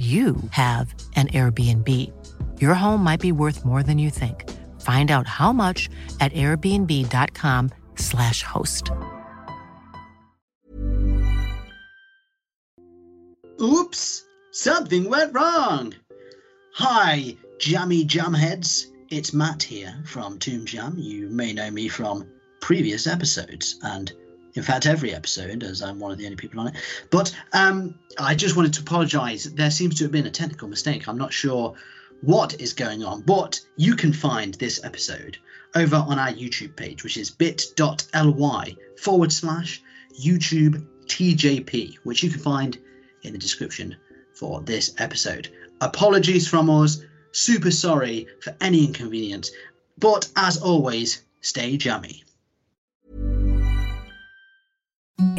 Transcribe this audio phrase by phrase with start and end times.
[0.00, 1.86] you have an Airbnb.
[2.58, 4.48] Your home might be worth more than you think.
[4.80, 8.90] Find out how much at airbnb.com/slash host.
[13.60, 14.24] Oops!
[14.52, 15.92] Something went wrong!
[16.74, 18.86] Hi, jammy jamheads.
[19.10, 20.94] It's Matt here from Tomb Jam.
[20.96, 22.26] You may know me from
[22.60, 24.10] previous episodes and
[24.54, 26.74] in fact every episode as i'm one of the only people on it.
[27.10, 29.44] But um, i just wanted to apologize.
[29.44, 31.08] There seems to have been a technical mistake.
[31.08, 31.74] I'm not sure
[32.22, 35.38] what is going on but you can find this episode
[35.74, 39.82] over on our youtube page which is bit.ly forward slash
[40.20, 42.76] youtube tjp which you can find
[43.22, 43.96] in the description
[44.34, 45.48] for this episode.
[45.80, 47.02] Apologies from us.
[47.32, 49.50] Super sorry for any inconvenience.
[49.98, 52.24] But as always stay jammy